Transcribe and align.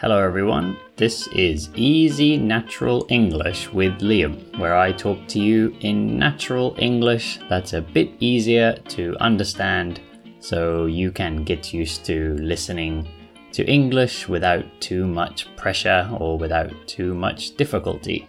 Hello, 0.00 0.22
everyone. 0.22 0.76
This 0.94 1.26
is 1.34 1.70
Easy 1.74 2.36
Natural 2.36 3.04
English 3.08 3.72
with 3.72 3.98
Liam, 3.98 4.56
where 4.56 4.76
I 4.76 4.92
talk 4.92 5.26
to 5.26 5.40
you 5.40 5.74
in 5.80 6.16
natural 6.16 6.76
English 6.78 7.40
that's 7.48 7.72
a 7.72 7.82
bit 7.82 8.10
easier 8.20 8.74
to 8.90 9.16
understand 9.18 10.00
so 10.38 10.86
you 10.86 11.10
can 11.10 11.42
get 11.42 11.74
used 11.74 12.04
to 12.04 12.34
listening 12.34 13.08
to 13.50 13.66
English 13.66 14.28
without 14.28 14.64
too 14.80 15.04
much 15.04 15.48
pressure 15.56 16.08
or 16.20 16.38
without 16.38 16.70
too 16.86 17.12
much 17.12 17.56
difficulty. 17.56 18.28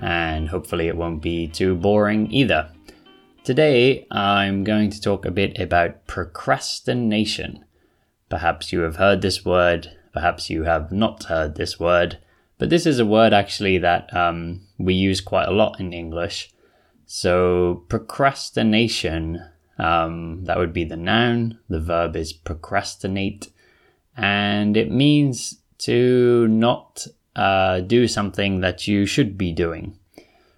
And 0.00 0.46
hopefully, 0.46 0.88
it 0.88 0.96
won't 0.98 1.22
be 1.22 1.48
too 1.48 1.74
boring 1.74 2.30
either. 2.30 2.70
Today, 3.44 4.06
I'm 4.10 4.62
going 4.62 4.90
to 4.90 5.00
talk 5.00 5.24
a 5.24 5.30
bit 5.30 5.58
about 5.58 6.06
procrastination. 6.06 7.64
Perhaps 8.28 8.74
you 8.74 8.80
have 8.80 8.96
heard 8.96 9.22
this 9.22 9.42
word 9.42 9.97
Perhaps 10.12 10.50
you 10.50 10.64
have 10.64 10.90
not 10.92 11.24
heard 11.24 11.54
this 11.54 11.78
word, 11.78 12.18
but 12.58 12.70
this 12.70 12.86
is 12.86 12.98
a 12.98 13.06
word 13.06 13.32
actually 13.32 13.78
that 13.78 14.14
um, 14.14 14.62
we 14.78 14.94
use 14.94 15.20
quite 15.20 15.48
a 15.48 15.52
lot 15.52 15.78
in 15.80 15.92
English. 15.92 16.52
So, 17.06 17.84
procrastination, 17.88 19.42
um, 19.78 20.44
that 20.44 20.58
would 20.58 20.72
be 20.72 20.84
the 20.84 20.96
noun. 20.96 21.58
The 21.68 21.80
verb 21.80 22.16
is 22.16 22.32
procrastinate, 22.32 23.50
and 24.16 24.76
it 24.76 24.90
means 24.90 25.60
to 25.78 26.46
not 26.48 27.06
uh, 27.34 27.80
do 27.80 28.08
something 28.08 28.60
that 28.60 28.86
you 28.86 29.06
should 29.06 29.38
be 29.38 29.52
doing. 29.52 29.98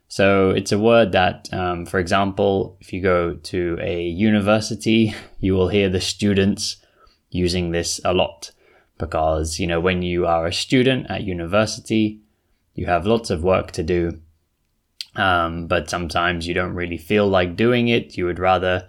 So, 0.08 0.50
it's 0.50 0.72
a 0.72 0.78
word 0.78 1.12
that, 1.12 1.48
um, 1.52 1.86
for 1.86 2.00
example, 2.00 2.76
if 2.80 2.92
you 2.92 3.00
go 3.00 3.34
to 3.34 3.78
a 3.80 4.02
university, 4.02 5.14
you 5.38 5.54
will 5.54 5.68
hear 5.68 5.88
the 5.88 6.00
students 6.00 6.78
using 7.30 7.70
this 7.70 8.00
a 8.04 8.12
lot 8.12 8.50
because, 9.00 9.58
you 9.58 9.66
know, 9.66 9.80
when 9.80 10.02
you 10.02 10.26
are 10.26 10.46
a 10.46 10.52
student 10.52 11.10
at 11.10 11.24
university, 11.24 12.20
you 12.74 12.86
have 12.86 13.06
lots 13.06 13.30
of 13.30 13.42
work 13.42 13.72
to 13.72 13.82
do. 13.82 14.20
Um, 15.16 15.66
but 15.66 15.90
sometimes 15.90 16.46
you 16.46 16.54
don't 16.54 16.74
really 16.74 16.98
feel 16.98 17.26
like 17.26 17.56
doing 17.56 17.88
it. 17.88 18.16
You 18.16 18.26
would 18.26 18.38
rather 18.38 18.88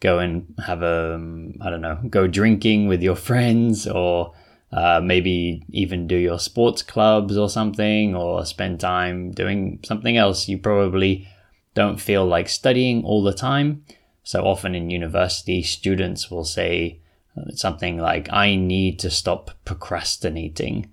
go 0.00 0.18
and 0.18 0.54
have 0.66 0.82
a, 0.82 1.14
um, 1.14 1.54
I 1.62 1.70
don't 1.70 1.80
know, 1.80 1.98
go 2.10 2.26
drinking 2.26 2.88
with 2.88 3.02
your 3.02 3.16
friends 3.16 3.86
or 3.86 4.34
uh, 4.72 5.00
maybe 5.02 5.64
even 5.70 6.06
do 6.06 6.16
your 6.16 6.38
sports 6.38 6.82
clubs 6.82 7.38
or 7.38 7.48
something 7.48 8.14
or 8.14 8.44
spend 8.44 8.80
time 8.80 9.30
doing 9.30 9.78
something 9.84 10.16
else. 10.16 10.48
You 10.48 10.58
probably 10.58 11.26
don't 11.74 12.00
feel 12.00 12.26
like 12.26 12.48
studying 12.48 13.04
all 13.04 13.22
the 13.22 13.32
time. 13.32 13.84
So 14.22 14.44
often 14.44 14.74
in 14.74 14.90
university, 14.90 15.62
students 15.62 16.30
will 16.30 16.44
say, 16.44 17.00
something 17.54 17.98
like, 17.98 18.32
I 18.32 18.56
need 18.56 18.98
to 19.00 19.10
stop 19.10 19.50
procrastinating. 19.64 20.90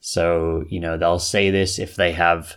So, 0.00 0.64
you 0.68 0.80
know, 0.80 0.96
they'll 0.96 1.18
say 1.18 1.50
this 1.50 1.78
if 1.78 1.96
they 1.96 2.12
have, 2.12 2.56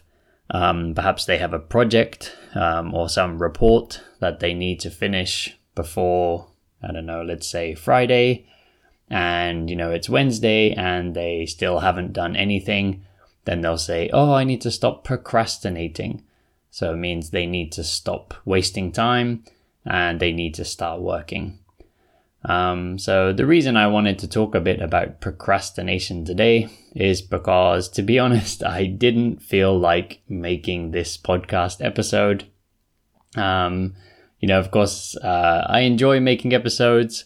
um, 0.50 0.94
perhaps 0.96 1.26
they 1.26 1.38
have 1.38 1.54
a 1.54 1.60
project 1.60 2.36
um, 2.56 2.94
or 2.94 3.10
some 3.10 3.42
report 3.42 4.02
that 4.20 4.40
they 4.40 4.54
need 4.54 4.80
to 4.82 4.90
finish 4.90 5.58
before, 5.76 6.48
I 6.82 6.92
don't 6.92 7.06
know, 7.06 7.22
let's 7.22 7.48
say 7.48 7.76
Friday, 7.76 8.48
and, 9.10 9.70
you 9.70 9.76
know, 9.76 9.92
it's 9.92 10.10
Wednesday 10.10 10.72
and 10.72 11.16
they 11.16 11.46
still 11.46 11.80
haven't 11.80 12.14
done 12.14 12.36
anything. 12.36 13.04
Then 13.44 13.62
they'll 13.62 13.78
say, 13.78 14.10
Oh, 14.12 14.34
I 14.34 14.44
need 14.44 14.62
to 14.62 14.72
stop 14.72 15.04
procrastinating. 15.04 16.24
So 16.72 16.94
it 16.94 16.98
means 16.98 17.30
they 17.30 17.46
need 17.46 17.72
to 17.74 17.84
stop 17.84 18.34
wasting 18.44 18.92
time 18.92 19.44
and 19.86 20.20
they 20.20 20.32
need 20.32 20.56
to 20.56 20.66
start 20.66 21.02
working. 21.02 21.60
Um, 22.48 23.00
so, 23.00 23.34
the 23.34 23.46
reason 23.46 23.76
I 23.76 23.88
wanted 23.88 24.20
to 24.20 24.28
talk 24.28 24.54
a 24.54 24.62
bit 24.62 24.80
about 24.80 25.20
procrastination 25.20 26.26
today 26.26 26.70
is 26.96 27.22
because, 27.22 27.90
to 27.90 28.04
be 28.04 28.20
honest, 28.26 28.64
I 28.64 28.86
didn't 28.86 29.42
feel 29.42 29.78
like 29.78 30.22
making 30.30 30.92
this 30.92 31.18
podcast 31.18 31.84
episode. 31.84 32.46
Um, 33.36 33.96
you 34.40 34.48
know, 34.48 34.60
of 34.60 34.70
course, 34.70 35.18
uh, 35.18 35.66
I 35.68 35.82
enjoy 35.82 36.20
making 36.20 36.54
episodes, 36.54 37.26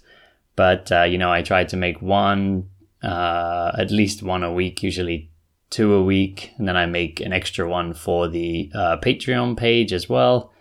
but, 0.56 0.92
uh, 0.92 1.04
you 1.04 1.18
know, 1.18 1.32
I 1.32 1.42
try 1.42 1.66
to 1.66 1.76
make 1.76 2.02
one, 2.02 2.70
uh, 3.04 3.72
at 3.78 3.92
least 3.92 4.24
one 4.24 4.44
a 4.44 4.54
week, 4.54 4.84
usually 4.84 5.32
two 5.70 5.94
a 5.94 6.04
week, 6.04 6.54
and 6.58 6.68
then 6.68 6.78
I 6.78 6.86
make 6.86 7.20
an 7.20 7.34
extra 7.34 7.70
one 7.70 7.94
for 7.94 8.28
the 8.30 8.72
uh, 8.74 8.98
Patreon 8.98 9.58
page 9.58 9.92
as 9.92 10.08
well 10.08 10.54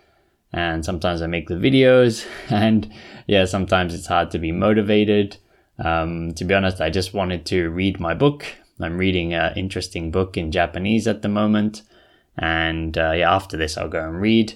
and 0.51 0.83
sometimes 0.83 1.21
I 1.21 1.27
make 1.27 1.47
the 1.47 1.55
videos, 1.55 2.25
and 2.49 2.91
yeah, 3.27 3.45
sometimes 3.45 3.93
it's 3.93 4.07
hard 4.07 4.31
to 4.31 4.39
be 4.39 4.51
motivated. 4.51 5.37
Um, 5.77 6.33
to 6.33 6.43
be 6.43 6.53
honest, 6.53 6.81
I 6.81 6.89
just 6.89 7.13
wanted 7.13 7.45
to 7.47 7.69
read 7.69 7.99
my 7.99 8.13
book. 8.13 8.45
I'm 8.79 8.97
reading 8.97 9.33
an 9.33 9.57
interesting 9.57 10.11
book 10.11 10.37
in 10.37 10.51
Japanese 10.51 11.07
at 11.07 11.21
the 11.21 11.29
moment, 11.29 11.83
and 12.37 12.97
uh, 12.97 13.11
yeah, 13.11 13.33
after 13.33 13.57
this, 13.57 13.77
I'll 13.77 13.89
go 13.89 14.07
and 14.07 14.21
read. 14.21 14.53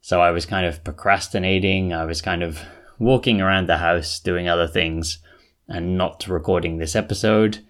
So 0.00 0.20
I 0.20 0.32
was 0.32 0.44
kind 0.44 0.66
of 0.66 0.84
procrastinating. 0.84 1.94
I 1.94 2.04
was 2.04 2.20
kind 2.20 2.42
of 2.42 2.60
walking 2.98 3.40
around 3.40 3.68
the 3.68 3.78
house 3.78 4.20
doing 4.20 4.48
other 4.48 4.68
things 4.68 5.18
and 5.66 5.96
not 5.96 6.26
recording 6.28 6.76
this 6.76 6.94
episode. 6.94 7.64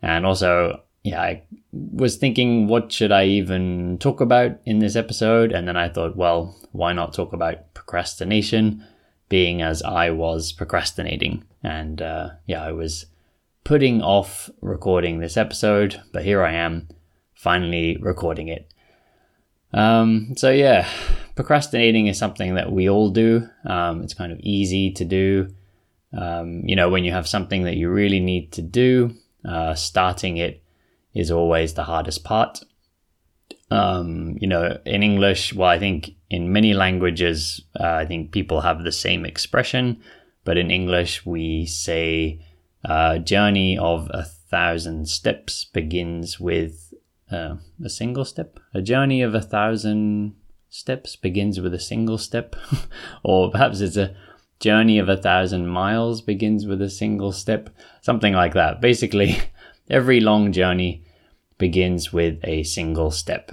And 0.00 0.24
also, 0.24 0.83
yeah, 1.04 1.20
I 1.20 1.42
was 1.70 2.16
thinking, 2.16 2.66
what 2.66 2.90
should 2.90 3.12
I 3.12 3.26
even 3.26 3.98
talk 3.98 4.22
about 4.22 4.58
in 4.64 4.78
this 4.78 4.96
episode? 4.96 5.52
And 5.52 5.68
then 5.68 5.76
I 5.76 5.90
thought, 5.90 6.16
well, 6.16 6.58
why 6.72 6.94
not 6.94 7.12
talk 7.12 7.34
about 7.34 7.74
procrastination, 7.74 8.82
being 9.28 9.60
as 9.60 9.82
I 9.82 10.10
was 10.10 10.50
procrastinating. 10.52 11.44
And 11.62 12.00
uh, 12.00 12.30
yeah, 12.46 12.64
I 12.64 12.72
was 12.72 13.06
putting 13.64 14.00
off 14.00 14.48
recording 14.62 15.18
this 15.18 15.36
episode, 15.36 16.00
but 16.12 16.24
here 16.24 16.42
I 16.42 16.54
am, 16.54 16.88
finally 17.34 17.98
recording 18.00 18.48
it. 18.48 18.72
Um, 19.74 20.34
so 20.36 20.50
yeah, 20.50 20.88
procrastinating 21.34 22.06
is 22.06 22.18
something 22.18 22.54
that 22.54 22.72
we 22.72 22.88
all 22.88 23.10
do. 23.10 23.46
Um, 23.66 24.02
it's 24.02 24.14
kind 24.14 24.32
of 24.32 24.40
easy 24.40 24.90
to 24.92 25.04
do. 25.04 25.48
Um, 26.16 26.62
you 26.64 26.76
know, 26.76 26.88
when 26.88 27.04
you 27.04 27.12
have 27.12 27.28
something 27.28 27.64
that 27.64 27.76
you 27.76 27.90
really 27.90 28.20
need 28.20 28.52
to 28.52 28.62
do, 28.62 29.14
uh, 29.46 29.74
starting 29.74 30.38
it 30.38 30.63
is 31.14 31.30
always 31.30 31.74
the 31.74 31.84
hardest 31.84 32.24
part. 32.24 32.60
Um, 33.70 34.36
you 34.40 34.46
know, 34.46 34.78
in 34.84 35.02
English, 35.02 35.54
well, 35.54 35.68
I 35.68 35.78
think 35.78 36.10
in 36.30 36.52
many 36.52 36.74
languages, 36.74 37.62
uh, 37.78 37.92
I 37.92 38.04
think 38.04 38.32
people 38.32 38.60
have 38.60 38.84
the 38.84 38.92
same 38.92 39.24
expression, 39.24 40.02
but 40.44 40.58
in 40.58 40.70
English, 40.70 41.24
we 41.24 41.66
say 41.66 42.40
uh, 42.84 43.18
journey 43.18 43.78
of 43.78 44.10
a 44.12 44.24
thousand 44.24 45.08
steps 45.08 45.64
begins 45.64 46.38
with 46.38 46.92
uh, 47.30 47.56
a 47.82 47.88
single 47.88 48.24
step. 48.24 48.58
A 48.74 48.82
journey 48.82 49.22
of 49.22 49.34
a 49.34 49.40
thousand 49.40 50.34
steps 50.68 51.16
begins 51.16 51.60
with 51.60 51.72
a 51.74 51.80
single 51.80 52.18
step, 52.18 52.56
or 53.22 53.50
perhaps 53.50 53.80
it's 53.80 53.96
a 53.96 54.14
journey 54.60 54.98
of 54.98 55.08
a 55.08 55.16
thousand 55.16 55.68
miles 55.68 56.20
begins 56.20 56.66
with 56.66 56.80
a 56.82 56.90
single 56.90 57.32
step, 57.32 57.70
something 58.02 58.34
like 58.34 58.54
that. 58.54 58.80
Basically, 58.80 59.38
every 59.90 60.20
long 60.20 60.52
journey 60.52 61.03
begins 61.68 62.12
with 62.12 62.38
a 62.44 62.62
single 62.62 63.10
step. 63.10 63.50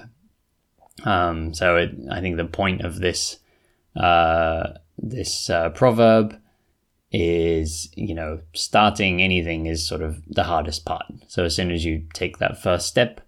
Um, 1.05 1.53
so 1.53 1.77
it, 1.77 1.91
I 2.11 2.19
think 2.19 2.35
the 2.35 2.57
point 2.61 2.81
of 2.81 2.99
this 2.99 3.37
uh, 3.95 4.73
this 4.97 5.49
uh, 5.49 5.69
proverb 5.69 6.37
is 7.13 7.89
you 7.95 8.13
know 8.13 8.41
starting 8.53 9.21
anything 9.21 9.65
is 9.65 9.87
sort 9.87 10.01
of 10.01 10.21
the 10.27 10.43
hardest 10.43 10.83
part. 10.83 11.05
So 11.29 11.45
as 11.45 11.55
soon 11.55 11.71
as 11.71 11.85
you 11.85 12.03
take 12.13 12.39
that 12.39 12.61
first 12.61 12.87
step, 12.87 13.21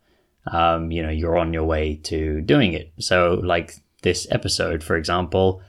um, 0.48 0.92
you 0.92 1.02
know 1.02 1.14
you're 1.20 1.38
on 1.38 1.54
your 1.54 1.64
way 1.64 1.96
to 2.12 2.42
doing 2.42 2.74
it. 2.74 2.92
So 3.00 3.40
like 3.42 3.76
this 4.02 4.28
episode, 4.32 4.84
for 4.84 4.98
example, 4.98 5.62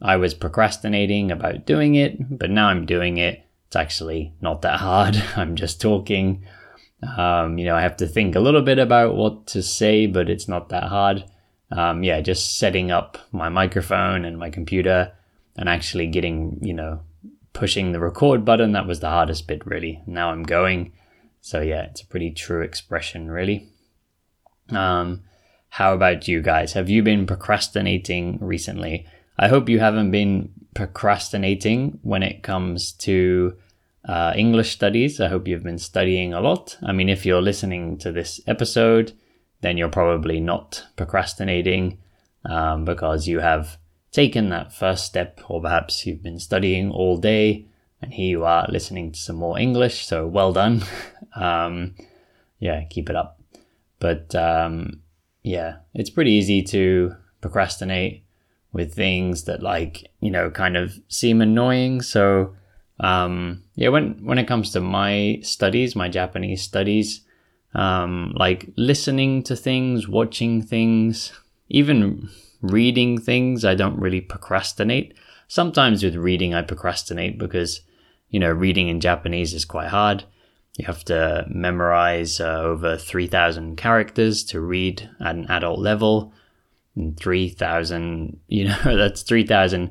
I 0.00 0.16
was 0.16 0.32
procrastinating 0.32 1.30
about 1.30 1.66
doing 1.66 1.94
it, 1.94 2.38
but 2.38 2.48
now 2.48 2.68
I'm 2.68 2.86
doing 2.86 3.18
it. 3.18 3.44
It's 3.66 3.76
actually 3.76 4.32
not 4.40 4.62
that 4.62 4.80
hard. 4.80 5.22
I'm 5.36 5.56
just 5.56 5.78
talking. 5.78 6.42
Um, 7.16 7.58
you 7.58 7.64
know, 7.64 7.76
I 7.76 7.82
have 7.82 7.96
to 7.98 8.06
think 8.06 8.34
a 8.34 8.40
little 8.40 8.62
bit 8.62 8.78
about 8.78 9.16
what 9.16 9.46
to 9.48 9.62
say, 9.62 10.06
but 10.06 10.30
it's 10.30 10.48
not 10.48 10.68
that 10.68 10.84
hard. 10.84 11.24
Um, 11.70 12.02
yeah, 12.04 12.20
just 12.20 12.58
setting 12.58 12.90
up 12.90 13.18
my 13.32 13.48
microphone 13.48 14.24
and 14.24 14.38
my 14.38 14.50
computer 14.50 15.12
and 15.56 15.68
actually 15.68 16.06
getting, 16.06 16.58
you 16.62 16.74
know, 16.74 17.00
pushing 17.52 17.92
the 17.92 18.00
record 18.00 18.44
button. 18.44 18.72
That 18.72 18.86
was 18.86 19.00
the 19.00 19.08
hardest 19.08 19.48
bit, 19.48 19.66
really. 19.66 20.02
Now 20.06 20.30
I'm 20.30 20.42
going. 20.42 20.92
So, 21.40 21.60
yeah, 21.60 21.82
it's 21.82 22.02
a 22.02 22.06
pretty 22.06 22.30
true 22.30 22.62
expression, 22.62 23.30
really. 23.30 23.68
Um, 24.70 25.22
how 25.70 25.94
about 25.94 26.28
you 26.28 26.42
guys? 26.42 26.74
Have 26.74 26.88
you 26.88 27.02
been 27.02 27.26
procrastinating 27.26 28.38
recently? 28.40 29.06
I 29.38 29.48
hope 29.48 29.68
you 29.68 29.80
haven't 29.80 30.10
been 30.10 30.50
procrastinating 30.74 31.98
when 32.02 32.22
it 32.22 32.42
comes 32.42 32.92
to 32.92 33.56
uh, 34.04 34.32
English 34.36 34.72
studies. 34.72 35.20
I 35.20 35.28
hope 35.28 35.46
you've 35.48 35.62
been 35.62 35.78
studying 35.78 36.34
a 36.34 36.40
lot. 36.40 36.76
I 36.82 36.92
mean, 36.92 37.08
if 37.08 37.24
you're 37.24 37.42
listening 37.42 37.98
to 37.98 38.12
this 38.12 38.40
episode, 38.46 39.12
then 39.60 39.76
you're 39.76 39.88
probably 39.88 40.40
not 40.40 40.84
procrastinating 40.96 41.98
um, 42.44 42.84
because 42.84 43.28
you 43.28 43.40
have 43.40 43.78
taken 44.10 44.48
that 44.50 44.72
first 44.72 45.04
step, 45.04 45.40
or 45.48 45.62
perhaps 45.62 46.06
you've 46.06 46.22
been 46.22 46.38
studying 46.38 46.90
all 46.90 47.16
day 47.16 47.66
and 48.02 48.12
here 48.12 48.28
you 48.28 48.44
are 48.44 48.66
listening 48.68 49.12
to 49.12 49.18
some 49.18 49.36
more 49.36 49.58
English. 49.58 50.06
So 50.06 50.26
well 50.26 50.52
done. 50.52 50.82
um, 51.36 51.94
yeah, 52.58 52.84
keep 52.90 53.08
it 53.08 53.16
up. 53.16 53.40
But 54.00 54.34
um, 54.34 55.00
yeah, 55.42 55.76
it's 55.94 56.10
pretty 56.10 56.32
easy 56.32 56.62
to 56.64 57.14
procrastinate 57.40 58.24
with 58.72 58.94
things 58.94 59.44
that 59.44 59.62
like 59.62 60.10
you 60.20 60.30
know 60.30 60.50
kind 60.50 60.76
of 60.76 60.98
seem 61.08 61.40
annoying. 61.40 62.02
So 62.02 62.56
um, 63.00 63.62
yeah, 63.74 63.88
when 63.88 64.24
when 64.24 64.38
it 64.38 64.46
comes 64.46 64.70
to 64.72 64.80
my 64.80 65.40
studies, 65.42 65.96
my 65.96 66.08
Japanese 66.08 66.62
studies, 66.62 67.22
um, 67.74 68.32
like 68.36 68.70
listening 68.76 69.42
to 69.44 69.56
things, 69.56 70.08
watching 70.08 70.62
things, 70.62 71.32
even 71.68 72.28
reading 72.60 73.18
things, 73.18 73.64
I 73.64 73.74
don't 73.74 73.98
really 73.98 74.20
procrastinate. 74.20 75.14
Sometimes 75.48 76.02
with 76.02 76.14
reading, 76.16 76.54
I 76.54 76.62
procrastinate 76.62 77.38
because 77.38 77.80
you 78.30 78.38
know 78.38 78.50
reading 78.50 78.88
in 78.88 79.00
Japanese 79.00 79.54
is 79.54 79.64
quite 79.64 79.88
hard. 79.88 80.24
You 80.78 80.86
have 80.86 81.04
to 81.06 81.44
memorize 81.48 82.40
uh, 82.40 82.60
over 82.62 82.96
3,000 82.96 83.76
characters 83.76 84.42
to 84.44 84.60
read 84.60 85.08
at 85.20 85.34
an 85.34 85.46
adult 85.50 85.78
level. 85.78 86.32
And 86.96 87.16
3,000, 87.18 88.40
you 88.48 88.68
know, 88.68 88.96
that's 88.96 89.22
3,000 89.22 89.90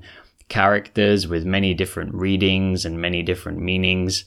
characters 0.52 1.30
with 1.30 1.46
many 1.46 1.74
different 1.74 2.14
readings 2.14 2.86
and 2.86 3.00
many 3.00 3.24
different 3.24 3.60
meanings. 3.60 4.26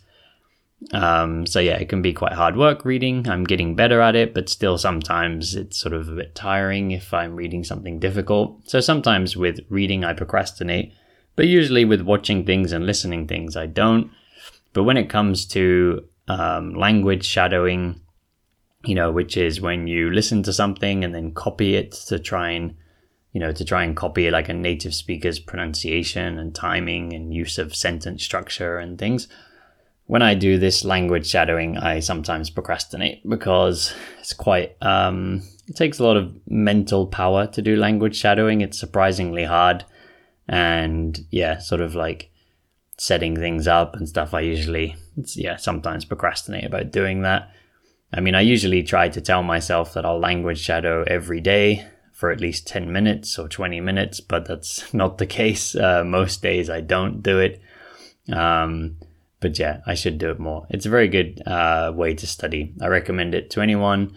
Um, 0.93 1.47
so 1.47 1.61
yeah, 1.61 1.77
it 1.77 1.91
can 1.91 2.01
be 2.01 2.15
quite 2.15 2.33
hard 2.33 2.57
work 2.57 2.85
reading. 2.87 3.29
I'm 3.29 3.45
getting 3.45 3.77
better 3.77 4.01
at 4.01 4.17
it, 4.17 4.33
but 4.33 4.49
still 4.49 4.79
sometimes 4.79 5.55
it's 5.55 5.79
sort 5.79 5.93
of 5.93 6.09
a 6.09 6.15
bit 6.15 6.35
tiring 6.35 6.93
if 6.93 7.13
I'm 7.13 7.37
reading 7.37 7.63
something 7.63 7.99
difficult. 7.99 8.69
So 8.71 8.81
sometimes 8.81 9.37
with 9.37 9.61
reading, 9.69 10.03
I 10.03 10.15
procrastinate, 10.15 10.95
but 11.37 11.47
usually 11.47 11.85
with 11.85 12.01
watching 12.01 12.47
things 12.47 12.73
and 12.73 12.87
listening 12.87 13.29
things, 13.29 13.55
I 13.55 13.67
don't. 13.67 14.11
But 14.73 14.85
when 14.85 14.97
it 14.97 15.11
comes 15.11 15.45
to 15.49 16.05
um, 16.27 16.75
language 16.75 17.27
shadowing, 17.27 18.01
you 18.85 18.95
know, 18.95 19.13
which 19.13 19.37
is 19.37 19.61
when 19.61 19.87
you 19.87 20.11
listen 20.11 20.43
to 20.45 20.55
something 20.55 21.05
and 21.05 21.15
then 21.15 21.33
copy 21.35 21.77
it 21.77 21.93
to 22.09 22.19
try 22.19 22.51
and, 22.51 22.77
you 23.35 23.41
know, 23.41 23.53
to 23.53 23.65
try 23.65 23.83
and 23.83 23.97
copy 23.97 24.31
like 24.31 24.49
a 24.49 24.55
native 24.55 24.95
speaker's 24.95 25.41
pronunciation 25.41 26.39
and 26.39 26.55
timing 26.55 27.13
and 27.13 27.35
use 27.35 27.59
of 27.59 27.75
sentence 27.75 28.23
structure 28.23 28.79
and 28.79 28.97
things. 28.97 29.27
When 30.07 30.23
I 30.23 30.35
do 30.35 30.57
this 30.57 30.85
language 30.85 31.27
shadowing, 31.27 31.77
I 31.77 31.99
sometimes 31.99 32.49
procrastinate 32.49 33.29
because 33.29 33.93
it's 34.21 34.33
quite, 34.33 34.77
um, 34.81 35.43
it 35.67 35.75
takes 35.75 35.99
a 35.99 36.05
lot 36.05 36.17
of 36.17 36.33
mental 36.47 37.09
power 37.09 37.49
to 37.49 37.61
do 37.61 37.75
language 37.75 38.17
shadowing. 38.17 38.61
It's 38.61 38.79
surprisingly 38.79 39.45
hard. 39.45 39.85
And 40.47 41.19
yeah, 41.31 41.59
sort 41.59 41.81
of 41.81 41.97
like 41.97 42.31
setting 42.99 43.35
things 43.35 43.67
up 43.67 43.97
and 43.97 44.09
stuff. 44.09 44.33
I 44.33 44.41
usually, 44.41 44.95
yeah, 45.35 45.57
sometimes 45.57 46.05
procrastinate 46.05 46.65
about 46.65 46.93
doing 46.93 47.23
that. 47.23 47.51
I 48.13 48.21
mean, 48.21 48.37
I 48.37 48.43
usually 48.43 48.85
try 48.85 49.09
to 49.09 49.21
tell 49.21 49.43
myself 49.43 49.95
that 49.95 50.05
I'll 50.05 50.21
language 50.21 50.61
shadow 50.61 51.03
every 51.09 51.41
day 51.41 51.85
for 52.15 52.31
at 52.31 52.41
least 52.41 52.67
10 52.69 52.91
minutes 52.93 53.39
or 53.39 53.49
20 53.49 53.81
minutes, 53.81 54.21
but 54.21 54.47
that's 54.47 54.95
not 54.95 55.19
the 55.19 55.27
case. 55.27 55.75
Uh, 55.75 56.05
most 56.05 56.41
days 56.41 56.71
I 56.71 56.81
don't 56.81 57.23
do 57.23 57.39
it. 57.41 57.61
Um, 58.33 58.97
but 59.41 59.59
yeah, 59.59 59.81
I 59.85 59.95
should 59.95 60.17
do 60.17 60.31
it 60.31 60.39
more. 60.39 60.67
It's 60.71 60.87
a 60.87 60.91
very 60.91 61.09
good 61.09 61.43
uh, 61.47 61.93
way 61.95 62.15
to 62.15 62.27
study. 62.27 62.73
I 62.81 62.87
recommend 62.87 63.35
it 63.35 63.51
to 63.51 63.61
anyone, 63.61 64.17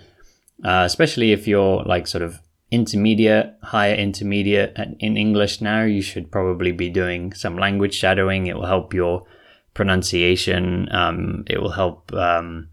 uh, 0.63 0.83
especially 0.85 1.33
if 1.33 1.47
you're 1.47 1.83
like 1.83 2.07
sort 2.07 2.21
of 2.21 2.39
intermediate, 2.71 3.55
higher 3.63 3.95
intermediate 3.95 4.77
in 4.99 5.17
English 5.17 5.59
now. 5.59 5.83
You 5.83 6.01
should 6.01 6.31
probably 6.31 6.71
be 6.71 6.89
doing 6.89 7.33
some 7.33 7.57
language 7.57 7.95
shadowing. 7.95 8.47
It 8.47 8.55
will 8.55 8.67
help 8.67 8.93
your 8.93 9.25
pronunciation. 9.73 10.87
Um, 10.91 11.43
it 11.47 11.61
will 11.61 11.71
help 11.71 12.13
um, 12.13 12.69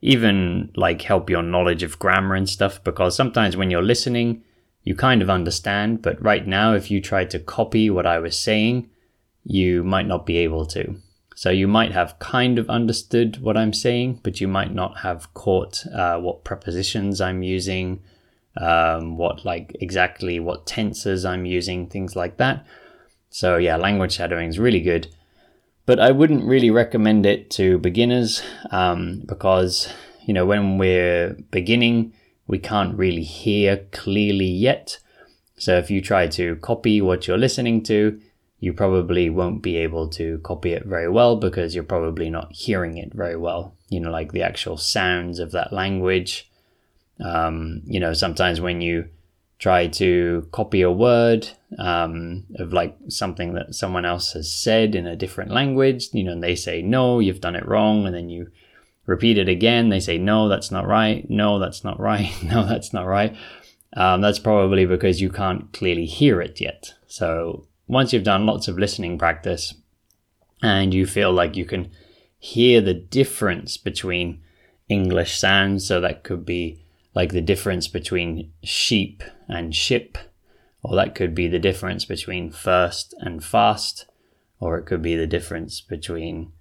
even 0.00 0.70
like 0.76 1.02
help 1.02 1.28
your 1.28 1.42
knowledge 1.42 1.82
of 1.82 1.98
grammar 1.98 2.36
and 2.36 2.48
stuff 2.48 2.82
because 2.84 3.16
sometimes 3.16 3.56
when 3.56 3.70
you're 3.70 3.82
listening, 3.82 4.44
you 4.82 4.94
kind 4.94 5.22
of 5.22 5.30
understand. 5.30 6.02
But 6.02 6.22
right 6.22 6.46
now, 6.46 6.74
if 6.74 6.90
you 6.90 7.00
try 7.00 7.24
to 7.26 7.38
copy 7.38 7.90
what 7.90 8.06
I 8.06 8.18
was 8.18 8.38
saying, 8.38 8.90
you 9.44 9.82
might 9.82 10.06
not 10.06 10.26
be 10.26 10.38
able 10.38 10.66
to. 10.66 10.96
So 11.34 11.50
you 11.50 11.68
might 11.68 11.92
have 11.92 12.18
kind 12.18 12.58
of 12.58 12.68
understood 12.68 13.40
what 13.40 13.56
I'm 13.56 13.72
saying, 13.72 14.20
but 14.24 14.40
you 14.40 14.48
might 14.48 14.74
not 14.74 14.98
have 14.98 15.32
caught 15.34 15.86
uh, 15.86 16.18
what 16.18 16.44
prepositions 16.44 17.20
I'm 17.20 17.42
using 17.42 18.00
um, 18.58 19.16
what 19.16 19.44
like 19.44 19.76
exactly 19.80 20.40
what 20.40 20.66
tenses 20.66 21.24
I'm 21.24 21.46
using, 21.46 21.86
things 21.86 22.16
like 22.16 22.36
that. 22.38 22.66
So 23.30 23.56
yeah, 23.56 23.76
language 23.76 24.12
shadowing 24.12 24.48
is 24.48 24.58
really 24.58 24.80
good, 24.80 25.08
but 25.86 26.00
I 26.00 26.10
wouldn't 26.10 26.44
really 26.44 26.70
recommend 26.70 27.24
it 27.24 27.50
to 27.52 27.78
beginners 27.78 28.42
um, 28.70 29.22
because 29.26 29.92
you 30.26 30.34
know 30.34 30.44
when 30.46 30.78
we're 30.78 31.36
beginning, 31.50 32.12
we 32.48 32.58
can't 32.58 32.98
really 32.98 33.22
hear 33.22 33.86
clearly 33.92 34.46
yet. 34.46 34.98
So 35.56 35.78
if 35.78 35.90
you 35.90 36.00
try 36.00 36.26
to 36.28 36.56
copy 36.56 37.00
what 37.00 37.28
you're 37.28 37.38
listening 37.38 37.84
to, 37.84 38.20
you 38.58 38.72
probably 38.72 39.30
won't 39.30 39.62
be 39.62 39.76
able 39.76 40.08
to 40.08 40.38
copy 40.38 40.72
it 40.72 40.84
very 40.84 41.08
well 41.08 41.36
because 41.36 41.76
you're 41.76 41.84
probably 41.84 42.28
not 42.28 42.52
hearing 42.52 42.96
it 42.96 43.14
very 43.14 43.36
well. 43.36 43.76
You 43.88 44.00
know, 44.00 44.10
like 44.10 44.32
the 44.32 44.42
actual 44.42 44.76
sounds 44.76 45.38
of 45.38 45.52
that 45.52 45.72
language 45.72 46.48
um, 47.20 47.82
you 47.84 48.00
know, 48.00 48.12
sometimes 48.12 48.60
when 48.60 48.80
you 48.80 49.08
try 49.58 49.88
to 49.88 50.48
copy 50.52 50.82
a 50.82 50.90
word 50.90 51.48
um, 51.78 52.44
of 52.56 52.72
like 52.72 52.96
something 53.08 53.54
that 53.54 53.74
someone 53.74 54.04
else 54.04 54.32
has 54.32 54.52
said 54.52 54.94
in 54.94 55.06
a 55.06 55.16
different 55.16 55.50
language, 55.50 56.08
you 56.12 56.22
know, 56.22 56.32
and 56.32 56.42
they 56.42 56.54
say, 56.54 56.80
no, 56.80 57.18
you've 57.18 57.40
done 57.40 57.56
it 57.56 57.66
wrong. 57.66 58.06
And 58.06 58.14
then 58.14 58.28
you 58.28 58.50
repeat 59.08 59.38
it 59.38 59.48
again. 59.48 59.88
They 59.88 60.00
say, 60.00 60.18
no, 60.18 60.48
that's 60.48 60.70
not 60.70 60.86
right. 60.86 61.28
No, 61.30 61.58
that's 61.58 61.82
not 61.82 61.98
right. 61.98 62.30
no, 62.44 62.64
that's 62.66 62.92
not 62.92 63.06
right. 63.06 63.34
Um, 63.94 64.20
that's 64.20 64.38
probably 64.38 64.84
because 64.84 65.20
you 65.20 65.30
can't 65.30 65.72
clearly 65.72 66.04
hear 66.04 66.42
it 66.42 66.60
yet. 66.60 66.94
So 67.06 67.66
once 67.86 68.12
you've 68.12 68.22
done 68.22 68.44
lots 68.44 68.68
of 68.68 68.78
listening 68.78 69.18
practice 69.18 69.74
and 70.62 70.92
you 70.92 71.06
feel 71.06 71.32
like 71.32 71.56
you 71.56 71.64
can 71.64 71.90
hear 72.38 72.82
the 72.82 72.92
difference 72.92 73.78
between 73.78 74.42
English 74.90 75.38
sounds, 75.38 75.86
so 75.86 76.02
that 76.02 76.22
could 76.22 76.44
be 76.44 76.84
like 77.14 77.32
the 77.32 77.40
difference 77.40 77.88
between 77.88 78.52
sheep 78.62 79.22
and 79.48 79.74
ship, 79.74 80.18
or 80.82 80.94
that 80.96 81.14
could 81.14 81.34
be 81.34 81.48
the 81.48 81.58
difference 81.58 82.04
between 82.04 82.50
first 82.50 83.14
and 83.20 83.42
fast, 83.42 84.04
or 84.60 84.76
it 84.76 84.84
could 84.84 85.00
be 85.00 85.16
the 85.16 85.26
difference 85.26 85.80
between, 85.80 86.52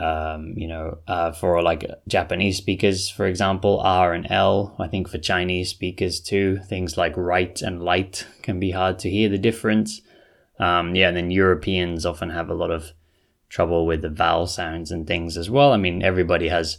um, 0.00 0.54
you 0.56 0.68
know, 0.68 0.98
uh, 1.06 1.32
for 1.32 1.62
like 1.62 1.88
Japanese 2.08 2.56
speakers, 2.56 3.08
for 3.08 3.26
example, 3.26 3.80
R 3.80 4.12
and 4.12 4.26
L. 4.30 4.76
I 4.78 4.88
think 4.88 5.08
for 5.08 5.18
Chinese 5.18 5.70
speakers 5.70 6.20
too, 6.20 6.58
things 6.68 6.96
like 6.96 7.16
right 7.16 7.60
and 7.62 7.82
light 7.82 8.26
can 8.42 8.60
be 8.60 8.70
hard 8.70 8.98
to 9.00 9.10
hear 9.10 9.28
the 9.28 9.38
difference. 9.38 10.00
Um, 10.58 10.94
yeah, 10.94 11.08
and 11.08 11.16
then 11.16 11.30
Europeans 11.30 12.06
often 12.06 12.30
have 12.30 12.48
a 12.48 12.54
lot 12.54 12.70
of 12.70 12.92
trouble 13.48 13.86
with 13.86 14.02
the 14.02 14.08
vowel 14.08 14.46
sounds 14.46 14.90
and 14.90 15.06
things 15.06 15.36
as 15.36 15.50
well. 15.50 15.72
I 15.72 15.76
mean, 15.76 16.02
everybody 16.02 16.48
has 16.48 16.78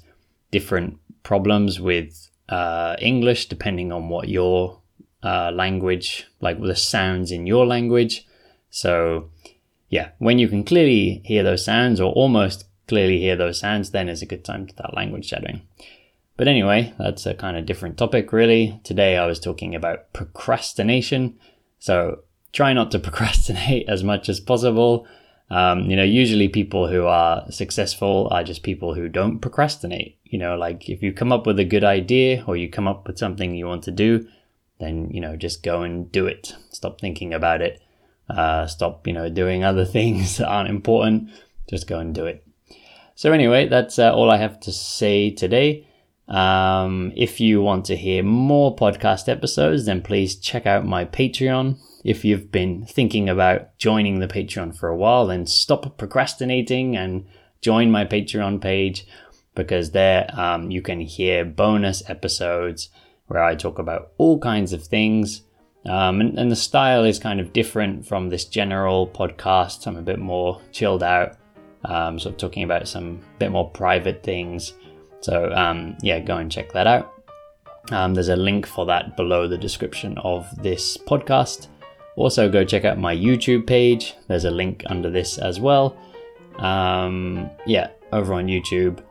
different 0.51 0.97
problems 1.23 1.79
with 1.79 2.29
uh, 2.49 2.95
English, 2.99 3.47
depending 3.47 3.91
on 3.91 4.09
what 4.09 4.29
your 4.29 4.81
uh, 5.23 5.51
language, 5.53 6.27
like 6.39 6.61
the 6.61 6.75
sounds 6.75 7.31
in 7.31 7.47
your 7.47 7.65
language. 7.65 8.25
So, 8.69 9.29
yeah, 9.89 10.11
when 10.19 10.39
you 10.39 10.47
can 10.47 10.63
clearly 10.63 11.21
hear 11.25 11.43
those 11.43 11.65
sounds 11.65 11.99
or 11.99 12.11
almost 12.13 12.66
clearly 12.87 13.19
hear 13.19 13.35
those 13.35 13.59
sounds, 13.59 13.91
then 13.91 14.09
is 14.09 14.21
a 14.21 14.27
good 14.27 14.45
time 14.45 14.67
to 14.67 14.73
start 14.73 14.95
language 14.95 15.27
shadowing. 15.27 15.61
But 16.37 16.47
anyway, 16.47 16.93
that's 16.99 17.25
a 17.25 17.33
kind 17.33 17.57
of 17.57 17.65
different 17.65 17.97
topic, 17.97 18.31
really. 18.31 18.79
Today 18.83 19.17
I 19.17 19.25
was 19.25 19.39
talking 19.39 19.73
about 19.73 20.13
procrastination. 20.13 21.37
So, 21.79 22.19
try 22.53 22.73
not 22.73 22.91
to 22.91 22.99
procrastinate 23.07 23.89
as 23.89 24.03
much 24.03 24.29
as 24.29 24.39
possible. 24.39 25.07
Um, 25.49 25.89
you 25.89 25.95
know, 25.95 26.03
usually 26.03 26.49
people 26.49 26.87
who 26.87 27.05
are 27.05 27.49
successful 27.51 28.27
are 28.31 28.43
just 28.43 28.63
people 28.63 28.93
who 28.93 29.07
don't 29.07 29.39
procrastinate. 29.39 30.17
You 30.25 30.37
know, 30.37 30.57
like 30.57 30.89
if 30.89 31.01
you 31.01 31.13
come 31.13 31.31
up 31.31 31.47
with 31.47 31.59
a 31.59 31.65
good 31.65 31.83
idea 31.83 32.43
or 32.47 32.57
you 32.57 32.69
come 32.69 32.87
up 32.87 33.07
with 33.07 33.17
something 33.17 33.55
you 33.55 33.65
want 33.65 33.83
to 33.83 33.91
do, 33.91 34.27
then, 34.79 35.09
you 35.11 35.21
know, 35.21 35.35
just 35.35 35.63
go 35.63 35.81
and 35.81 36.11
do 36.11 36.27
it. 36.27 36.53
Stop 36.69 37.01
thinking 37.01 37.33
about 37.33 37.61
it. 37.61 37.81
Uh, 38.29 38.67
stop, 38.67 39.07
you 39.07 39.13
know, 39.13 39.29
doing 39.29 39.63
other 39.63 39.85
things 39.97 40.37
that 40.37 40.47
aren't 40.47 40.69
important. 40.69 41.29
Just 41.69 41.87
go 41.87 41.99
and 41.99 42.13
do 42.13 42.25
it. 42.25 42.46
So, 43.17 43.31
anyway, 43.31 43.67
that's 43.67 43.97
uh, 43.97 44.13
all 44.13 44.29
I 44.29 44.37
have 44.37 44.59
to 44.59 44.71
say 44.71 45.31
today. 45.31 45.87
Um, 46.27 47.11
if 47.15 47.39
you 47.39 47.63
want 47.63 47.85
to 47.85 47.95
hear 47.95 48.21
more 48.21 48.75
podcast 48.75 49.27
episodes, 49.27 49.87
then 49.87 50.03
please 50.03 50.35
check 50.35 50.67
out 50.67 50.85
my 50.85 51.03
Patreon. 51.03 51.79
If 52.03 52.23
you've 52.23 52.51
been 52.51 52.85
thinking 52.85 53.27
about 53.27 53.75
joining 53.79 54.19
the 54.19 54.27
Patreon 54.27 54.77
for 54.77 54.89
a 54.89 54.95
while, 54.95 55.25
then 55.25 55.47
stop 55.47 55.97
procrastinating 55.97 56.95
and 56.95 57.25
join 57.59 57.89
my 57.89 58.05
Patreon 58.05 58.61
page 58.61 59.07
because 59.55 59.93
there 59.93 60.29
um, 60.39 60.69
you 60.69 60.83
can 60.83 60.99
hear 60.99 61.43
bonus 61.43 62.07
episodes 62.07 62.89
where 63.25 63.43
I 63.43 63.55
talk 63.55 63.79
about 63.79 64.11
all 64.19 64.37
kinds 64.37 64.73
of 64.73 64.83
things. 64.83 65.41
Um, 65.87 66.21
and, 66.21 66.37
and, 66.37 66.51
the 66.51 66.55
style 66.55 67.03
is 67.03 67.17
kind 67.17 67.39
of 67.39 67.51
different 67.51 68.05
from 68.05 68.29
this 68.29 68.45
general 68.45 69.07
podcast. 69.07 69.87
I'm 69.87 69.97
a 69.97 70.01
bit 70.03 70.19
more 70.19 70.61
chilled 70.71 71.01
out, 71.01 71.37
um, 71.87 72.19
sort 72.19 72.33
of 72.33 72.39
talking 72.39 72.63
about 72.63 72.87
some 72.87 73.21
bit 73.39 73.51
more 73.51 73.69
private 73.71 74.23
things. 74.23 74.73
So, 75.21 75.51
um, 75.53 75.97
yeah, 76.01 76.19
go 76.19 76.37
and 76.37 76.51
check 76.51 76.71
that 76.73 76.87
out. 76.87 77.13
Um, 77.91 78.13
there's 78.13 78.29
a 78.29 78.35
link 78.35 78.67
for 78.67 78.85
that 78.85 79.15
below 79.15 79.47
the 79.47 79.57
description 79.57 80.17
of 80.19 80.45
this 80.61 80.97
podcast. 80.97 81.67
Also, 82.15 82.49
go 82.49 82.63
check 82.65 82.83
out 82.83 82.97
my 82.97 83.15
YouTube 83.15 83.65
page. 83.65 84.15
There's 84.27 84.45
a 84.45 84.51
link 84.51 84.83
under 84.87 85.09
this 85.09 85.37
as 85.37 85.59
well. 85.59 85.97
Um, 86.57 87.49
yeah, 87.65 87.89
over 88.11 88.33
on 88.33 88.47
YouTube, 88.47 89.03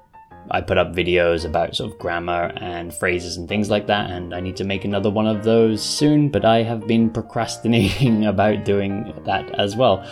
I 0.50 0.60
put 0.60 0.78
up 0.78 0.94
videos 0.94 1.44
about 1.44 1.74
sort 1.74 1.92
of 1.92 1.98
grammar 1.98 2.52
and 2.56 2.94
phrases 2.94 3.36
and 3.36 3.48
things 3.48 3.70
like 3.70 3.86
that, 3.86 4.10
and 4.10 4.34
I 4.34 4.40
need 4.40 4.56
to 4.56 4.64
make 4.64 4.84
another 4.84 5.10
one 5.10 5.26
of 5.26 5.44
those 5.44 5.82
soon, 5.82 6.28
but 6.28 6.44
I 6.44 6.62
have 6.62 6.86
been 6.86 7.10
procrastinating 7.10 8.26
about 8.32 8.64
doing 8.64 9.12
that 9.24 9.58
as 9.58 9.76
well. 9.76 10.06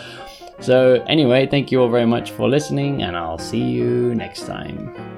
So, 0.59 1.03
anyway, 1.07 1.47
thank 1.47 1.71
you 1.71 1.81
all 1.81 1.89
very 1.89 2.05
much 2.05 2.31
for 2.31 2.49
listening, 2.49 3.03
and 3.03 3.15
I'll 3.15 3.37
see 3.37 3.63
you 3.63 4.15
next 4.15 4.45
time. 4.45 5.14